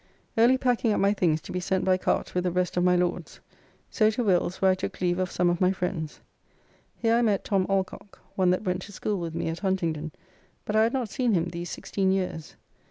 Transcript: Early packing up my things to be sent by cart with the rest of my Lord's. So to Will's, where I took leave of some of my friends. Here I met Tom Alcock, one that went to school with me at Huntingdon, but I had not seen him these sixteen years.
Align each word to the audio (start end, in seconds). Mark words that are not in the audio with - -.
Early 0.35 0.57
packing 0.57 0.91
up 0.93 0.99
my 0.99 1.13
things 1.13 1.41
to 1.41 1.51
be 1.51 1.59
sent 1.59 1.85
by 1.85 1.95
cart 1.99 2.33
with 2.33 2.43
the 2.45 2.51
rest 2.51 2.75
of 2.75 2.83
my 2.83 2.95
Lord's. 2.95 3.39
So 3.91 4.09
to 4.09 4.23
Will's, 4.23 4.59
where 4.59 4.71
I 4.71 4.73
took 4.73 4.99
leave 4.99 5.19
of 5.19 5.29
some 5.31 5.47
of 5.47 5.61
my 5.61 5.71
friends. 5.71 6.21
Here 6.95 7.13
I 7.13 7.21
met 7.21 7.43
Tom 7.43 7.67
Alcock, 7.69 8.19
one 8.35 8.49
that 8.49 8.63
went 8.63 8.81
to 8.81 8.91
school 8.93 9.19
with 9.19 9.35
me 9.35 9.47
at 9.49 9.59
Huntingdon, 9.59 10.11
but 10.65 10.75
I 10.75 10.81
had 10.81 10.93
not 10.93 11.09
seen 11.09 11.35
him 11.35 11.49
these 11.49 11.69
sixteen 11.69 12.11
years. 12.11 12.55